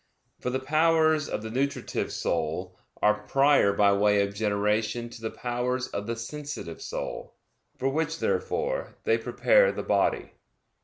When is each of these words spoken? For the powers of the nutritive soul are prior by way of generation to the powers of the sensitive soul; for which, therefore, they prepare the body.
For 0.39 0.49
the 0.49 0.59
powers 0.59 1.29
of 1.29 1.43
the 1.43 1.51
nutritive 1.51 2.11
soul 2.11 2.75
are 3.03 3.21
prior 3.27 3.71
by 3.71 3.93
way 3.93 4.23
of 4.23 4.33
generation 4.33 5.09
to 5.11 5.21
the 5.21 5.29
powers 5.29 5.87
of 5.89 6.07
the 6.07 6.15
sensitive 6.15 6.81
soul; 6.81 7.35
for 7.77 7.87
which, 7.87 8.17
therefore, 8.17 8.95
they 9.03 9.19
prepare 9.19 9.71
the 9.71 9.83
body. 9.83 10.31